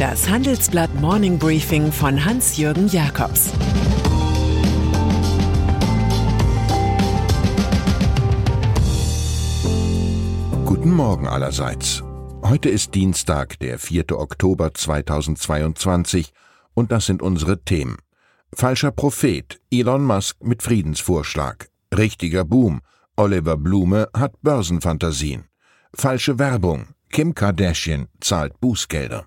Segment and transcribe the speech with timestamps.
[0.00, 3.50] Das Handelsblatt Morning Briefing von Hans-Jürgen Jakobs
[10.64, 12.02] Guten Morgen allerseits.
[12.40, 14.18] Heute ist Dienstag, der 4.
[14.18, 16.32] Oktober 2022
[16.72, 17.98] und das sind unsere Themen.
[18.54, 21.68] Falscher Prophet, Elon Musk mit Friedensvorschlag.
[21.94, 22.80] Richtiger Boom,
[23.16, 25.44] Oliver Blume hat Börsenfantasien.
[25.92, 29.26] Falsche Werbung, Kim Kardashian zahlt Bußgelder.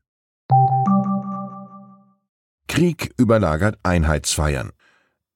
[2.68, 4.72] Krieg überlagert Einheitsfeiern.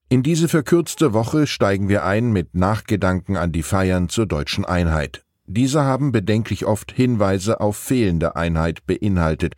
[0.09, 5.25] In diese verkürzte Woche steigen wir ein mit Nachgedanken an die Feiern zur deutschen Einheit.
[5.45, 9.55] Diese haben bedenklich oft Hinweise auf fehlende Einheit beinhaltet.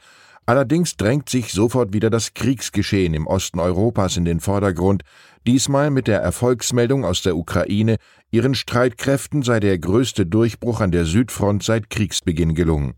[0.47, 5.01] Allerdings drängt sich sofort wieder das Kriegsgeschehen im Osten Europas in den Vordergrund,
[5.47, 7.97] diesmal mit der Erfolgsmeldung aus der Ukraine,
[8.29, 12.93] ihren Streitkräften sei der größte Durchbruch an der Südfront seit Kriegsbeginn gelungen.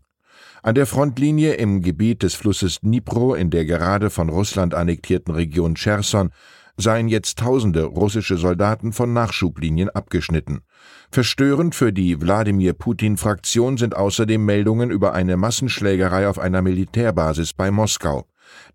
[0.62, 5.74] An der Frontlinie im Gebiet des Flusses Dnipro in der gerade von Russland annektierten Region
[5.74, 6.30] Cherson
[6.78, 10.60] seien jetzt tausende russische Soldaten von Nachschublinien abgeschnitten.
[11.10, 17.70] Verstörend für die Wladimir Putin-Fraktion sind außerdem Meldungen über eine Massenschlägerei auf einer Militärbasis bei
[17.70, 18.24] Moskau.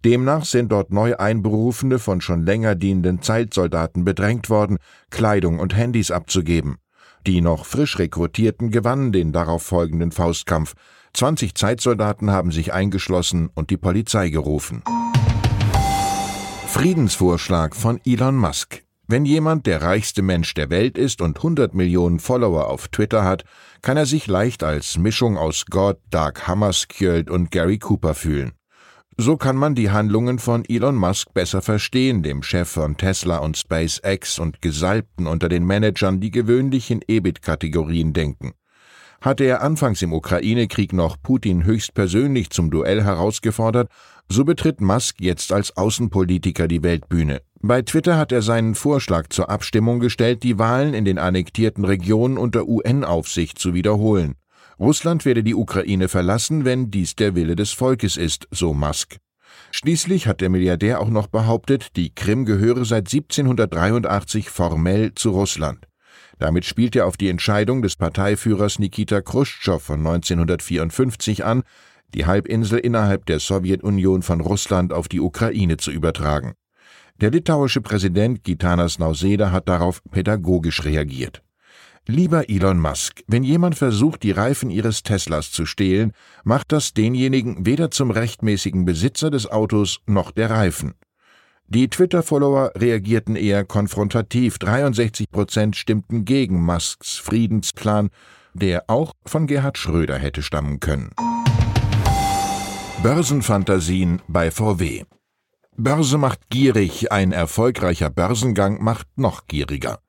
[0.05, 4.77] Demnach sind dort neu Einberufene von schon länger dienenden Zeitsoldaten bedrängt worden,
[5.09, 6.77] Kleidung und Handys abzugeben.
[7.25, 10.73] Die noch frisch Rekrutierten gewannen den darauf folgenden Faustkampf.
[11.13, 14.83] 20 Zeitsoldaten haben sich eingeschlossen und die Polizei gerufen.
[16.73, 18.83] Friedensvorschlag von Elon Musk.
[19.07, 23.43] Wenn jemand der reichste Mensch der Welt ist und 100 Millionen Follower auf Twitter hat,
[23.83, 28.53] kann er sich leicht als Mischung aus Gott, Dark Hammarskjöld und Gary Cooper fühlen.
[29.17, 33.55] So kann man die Handlungen von Elon Musk besser verstehen, dem Chef von Tesla und
[33.55, 38.53] SpaceX und Gesalbten unter den Managern, die gewöhnlich in EBIT-Kategorien denken.
[39.21, 43.89] Hatte er anfangs im Ukraine-Krieg noch Putin höchstpersönlich zum Duell herausgefordert,
[44.29, 47.41] so betritt Musk jetzt als Außenpolitiker die Weltbühne.
[47.61, 52.37] Bei Twitter hat er seinen Vorschlag zur Abstimmung gestellt, die Wahlen in den annektierten Regionen
[52.37, 54.35] unter UN-Aufsicht zu wiederholen.
[54.79, 59.17] Russland werde die Ukraine verlassen, wenn dies der Wille des Volkes ist, so Musk.
[59.71, 65.87] Schließlich hat der Milliardär auch noch behauptet, die Krim gehöre seit 1783 formell zu Russland.
[66.39, 71.63] Damit spielt er auf die Entscheidung des Parteiführers Nikita Khrushchev von 1954 an,
[72.13, 76.53] die Halbinsel innerhalb der Sowjetunion von Russland auf die Ukraine zu übertragen.
[77.21, 81.43] Der litauische Präsident Gitanas Nauseda hat darauf pädagogisch reagiert.
[82.05, 86.11] Lieber Elon Musk, wenn jemand versucht, die Reifen Ihres Teslas zu stehlen,
[86.43, 90.95] macht das denjenigen weder zum rechtmäßigen Besitzer des Autos noch der Reifen.
[91.67, 94.57] Die Twitter-Follower reagierten eher konfrontativ.
[94.57, 98.09] 63 Prozent stimmten gegen Musks Friedensplan,
[98.53, 101.11] der auch von Gerhard Schröder hätte stammen können.
[103.03, 105.03] Börsenfantasien bei VW.
[105.75, 109.99] Börse macht gierig, ein erfolgreicher Börsengang macht noch gieriger.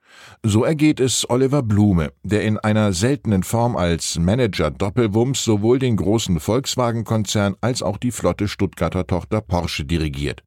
[0.44, 5.96] So ergeht es Oliver Blume, der in einer seltenen Form als Manager Doppelwumms sowohl den
[5.96, 10.44] großen Volkswagen-Konzern als auch die flotte Stuttgarter Tochter Porsche dirigiert.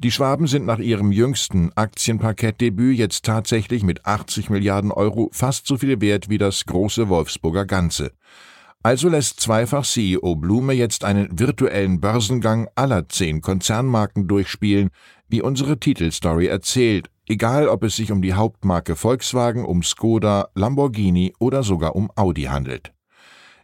[0.00, 5.76] Die Schwaben sind nach ihrem jüngsten Aktienparkettdebüt jetzt tatsächlich mit 80 Milliarden Euro fast so
[5.76, 8.10] viel wert wie das große Wolfsburger Ganze.
[8.84, 14.90] Also lässt zweifach CEO Blume jetzt einen virtuellen Börsengang aller zehn Konzernmarken durchspielen,
[15.26, 21.32] wie unsere Titelstory erzählt, egal ob es sich um die Hauptmarke Volkswagen, um Skoda, Lamborghini
[21.38, 22.92] oder sogar um Audi handelt.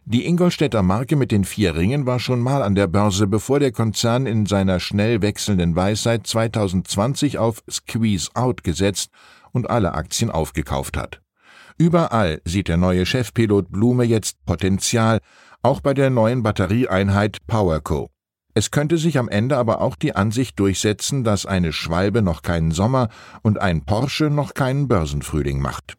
[0.05, 3.71] Die Ingolstädter Marke mit den vier Ringen war schon mal an der Börse, bevor der
[3.71, 9.11] Konzern in seiner schnell wechselnden Weisheit 2020 auf Squeeze Out gesetzt
[9.51, 11.20] und alle Aktien aufgekauft hat.
[11.81, 15.17] Überall sieht der neue Chefpilot Blume jetzt Potenzial,
[15.63, 18.11] auch bei der neuen Batterieeinheit PowerCo.
[18.53, 22.69] Es könnte sich am Ende aber auch die Ansicht durchsetzen, dass eine Schwalbe noch keinen
[22.69, 23.09] Sommer
[23.41, 25.95] und ein Porsche noch keinen Börsenfrühling macht.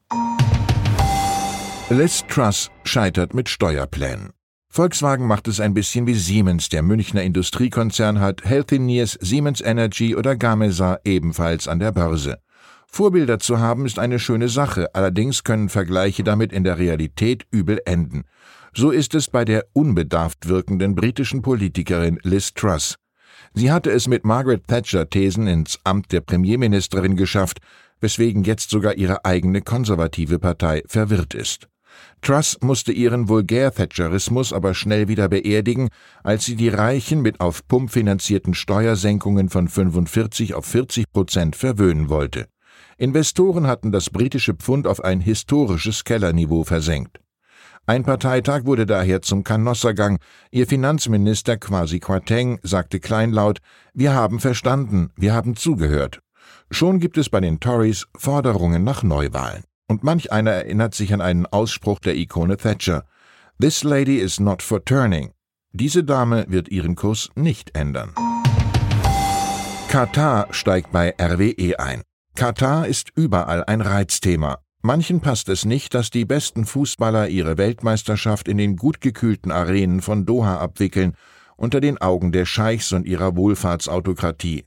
[1.90, 4.30] Liz Truss scheitert mit Steuerplänen.
[4.68, 6.68] Volkswagen macht es ein bisschen wie Siemens.
[6.68, 12.38] Der Münchner Industriekonzern hat Healthineers, Siemens Energy oder Gamesa ebenfalls an der Börse.
[12.94, 17.80] Vorbilder zu haben ist eine schöne Sache, allerdings können Vergleiche damit in der Realität übel
[17.86, 18.24] enden.
[18.74, 22.96] So ist es bei der unbedarft wirkenden britischen Politikerin Liz Truss.
[23.54, 27.60] Sie hatte es mit Margaret Thatcher Thesen ins Amt der Premierministerin geschafft,
[28.02, 31.68] weswegen jetzt sogar ihre eigene konservative Partei verwirrt ist.
[32.20, 35.88] Truss musste ihren Vulgär-Thatcherismus aber schnell wieder beerdigen,
[36.22, 42.10] als sie die Reichen mit auf Pump finanzierten Steuersenkungen von 45 auf 40 Prozent verwöhnen
[42.10, 42.51] wollte.
[43.02, 47.18] Investoren hatten das britische Pfund auf ein historisches Kellerniveau versenkt.
[47.84, 50.20] Ein Parteitag wurde daher zum Kanossergang.
[50.52, 53.58] Ihr Finanzminister Kwasi Kwarteng sagte kleinlaut,
[53.92, 56.20] wir haben verstanden, wir haben zugehört.
[56.70, 59.64] Schon gibt es bei den Tories Forderungen nach Neuwahlen.
[59.88, 63.04] Und manch einer erinnert sich an einen Ausspruch der Ikone Thatcher.
[63.60, 65.32] This lady is not for turning.
[65.72, 68.14] Diese Dame wird ihren Kurs nicht ändern.
[69.88, 72.02] Katar steigt bei RWE ein.
[72.34, 74.58] Katar ist überall ein Reizthema.
[74.80, 80.00] Manchen passt es nicht, dass die besten Fußballer ihre Weltmeisterschaft in den gut gekühlten Arenen
[80.00, 81.14] von Doha abwickeln,
[81.56, 84.64] unter den Augen der Scheichs und ihrer Wohlfahrtsautokratie.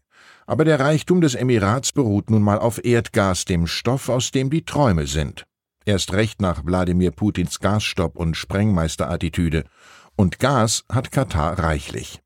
[0.48, 4.64] Aber der Reichtum des Emirats beruht nun mal auf Erdgas, dem Stoff, aus dem die
[4.64, 5.46] Träume sind.
[5.86, 9.66] Erst recht nach Wladimir Putins Gasstopp und Sprengmeisterattitüde.
[10.16, 12.22] Und Gas hat Katar reichlich.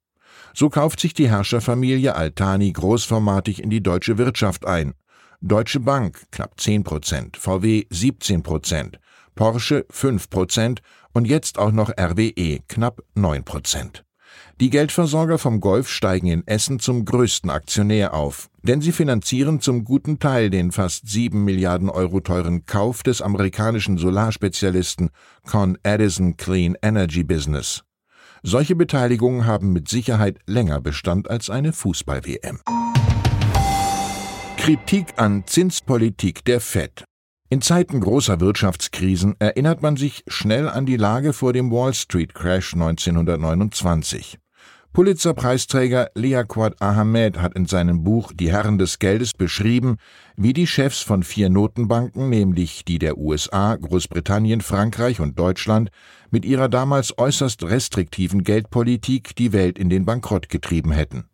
[0.54, 4.94] So kauft sich die Herrscherfamilie Altani großformatig in die deutsche Wirtschaft ein.
[5.42, 9.00] Deutsche Bank knapp 10 Prozent, VW 17 Prozent,
[9.36, 10.82] Porsche 5 Prozent
[11.14, 14.04] und jetzt auch noch RWE knapp 9 Prozent.
[14.60, 19.86] Die Geldversorger vom Golf steigen in Essen zum größten Aktionär auf, denn sie finanzieren zum
[19.86, 25.10] guten Teil den fast 7 Milliarden Euro teuren Kauf des amerikanischen Solarspezialisten
[25.50, 27.86] Con Edison Clean Energy Business.
[28.44, 32.60] Solche Beteiligungen haben mit Sicherheit länger Bestand als eine Fußball-WM.
[34.60, 37.06] Kritik an Zinspolitik der Fed.
[37.50, 42.36] In Zeiten großer Wirtschaftskrisen erinnert man sich schnell an die Lage vor dem Wall Street
[42.36, 44.38] Crash 1929.
[44.92, 49.96] Pulitzer-Preisträger Liaquat Ahmed hat in seinem Buch Die Herren des Geldes beschrieben,
[50.36, 55.90] wie die Chefs von vier Notenbanken, nämlich die der USA, Großbritannien, Frankreich und Deutschland,
[56.32, 61.29] mit ihrer damals äußerst restriktiven Geldpolitik die Welt in den Bankrott getrieben hätten.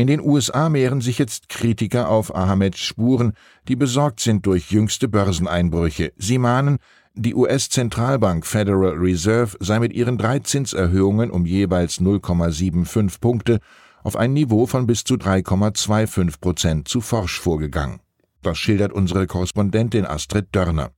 [0.00, 3.34] In den USA mehren sich jetzt Kritiker auf Ahmeds Spuren,
[3.68, 6.14] die besorgt sind durch jüngste Börseneinbrüche.
[6.16, 6.78] Sie mahnen,
[7.12, 13.60] die US-Zentralbank Federal Reserve sei mit ihren drei Zinserhöhungen um jeweils 0,75 Punkte
[14.02, 18.00] auf ein Niveau von bis zu 3,25 Prozent zu forsch vorgegangen.
[18.40, 20.92] Das schildert unsere Korrespondentin Astrid Dörner.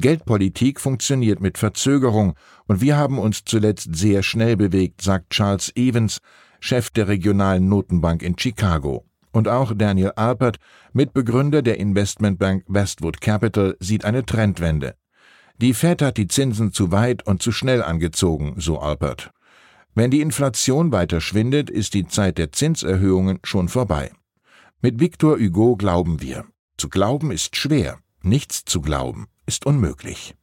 [0.00, 2.34] Geldpolitik funktioniert mit Verzögerung,
[2.68, 6.18] und wir haben uns zuletzt sehr schnell bewegt, sagt Charles Evans,
[6.60, 9.04] Chef der regionalen Notenbank in Chicago.
[9.32, 10.58] Und auch Daniel Alpert,
[10.92, 14.94] Mitbegründer der Investmentbank Westwood Capital, sieht eine Trendwende.
[15.60, 19.32] Die Fed hat die Zinsen zu weit und zu schnell angezogen, so Alpert.
[19.96, 24.12] Wenn die Inflation weiter schwindet, ist die Zeit der Zinserhöhungen schon vorbei.
[24.80, 26.44] Mit Victor Hugo glauben wir.
[26.76, 30.34] Zu glauben ist schwer, nichts zu glauben ist unmöglich.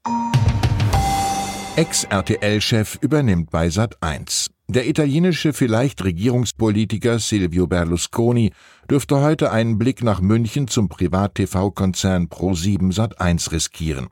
[1.78, 4.50] Ex-RTL-Chef übernimmt bei Sat 1.
[4.68, 8.52] Der italienische vielleicht Regierungspolitiker Silvio Berlusconi
[8.90, 14.08] dürfte heute einen Blick nach München zum Privat-TV-Konzern Pro7 Sat1 riskieren.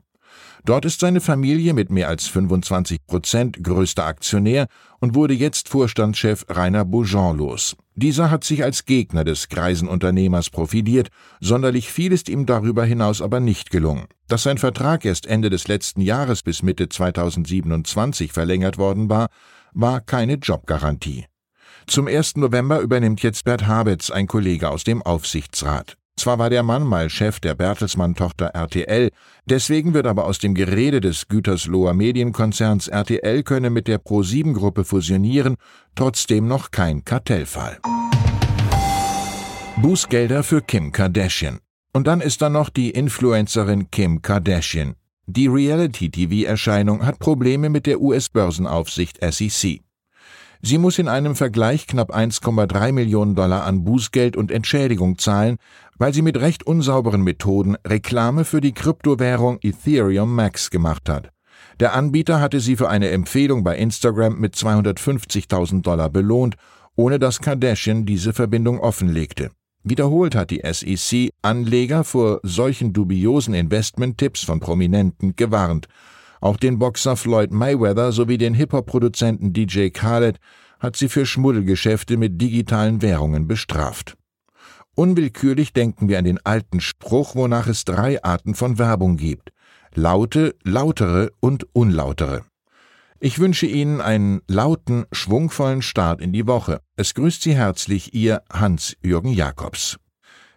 [0.64, 4.66] Dort ist seine Familie mit mehr als 25 Prozent größter Aktionär
[5.00, 7.76] und wurde jetzt Vorstandschef Rainer Beaujean los.
[7.96, 11.08] Dieser hat sich als Gegner des greisen Unternehmers profiliert,
[11.40, 14.06] sonderlich viel ist ihm darüber hinaus aber nicht gelungen.
[14.26, 19.28] Dass sein Vertrag erst Ende des letzten Jahres bis Mitte 2027 verlängert worden war,
[19.74, 21.26] war keine Jobgarantie.
[21.86, 22.36] Zum 1.
[22.36, 25.98] November übernimmt jetzt Bert Habetz, ein Kollege aus dem Aufsichtsrat.
[26.16, 29.10] Zwar war der Mann mal Chef der Bertelsmann-Tochter RTL,
[29.46, 35.56] deswegen wird aber aus dem Gerede des Gütersloher Medienkonzerns RTL könne mit der Pro7-Gruppe fusionieren,
[35.94, 37.78] trotzdem noch kein Kartellfall.
[39.76, 41.58] Bußgelder für Kim Kardashian.
[41.92, 44.94] Und dann ist da noch die Influencerin Kim Kardashian.
[45.26, 49.83] Die Reality-TV-Erscheinung hat Probleme mit der US-Börsenaufsicht SEC.
[50.62, 55.56] Sie muss in einem Vergleich knapp 1,3 Millionen Dollar an Bußgeld und Entschädigung zahlen,
[55.98, 61.30] weil sie mit recht unsauberen Methoden Reklame für die Kryptowährung Ethereum Max gemacht hat.
[61.80, 66.56] Der Anbieter hatte sie für eine Empfehlung bei Instagram mit 250.000 Dollar belohnt,
[66.96, 69.50] ohne dass Kardashian diese Verbindung offenlegte.
[69.82, 75.88] Wiederholt hat die SEC Anleger vor solchen dubiosen Investmenttipps von Prominenten gewarnt.
[76.44, 80.36] Auch den Boxer Floyd Mayweather sowie den Hip-Hop-Produzenten DJ Khaled
[80.78, 84.18] hat sie für Schmuddelgeschäfte mit digitalen Währungen bestraft.
[84.94, 89.52] Unwillkürlich denken wir an den alten Spruch, wonach es drei Arten von Werbung gibt.
[89.94, 92.42] Laute, lautere und unlautere.
[93.20, 96.82] Ich wünsche Ihnen einen lauten, schwungvollen Start in die Woche.
[96.94, 99.96] Es grüßt Sie herzlich Ihr Hans-Jürgen Jakobs.